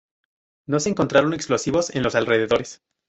[0.65, 2.81] No se encontraron explosivos en los alrededores.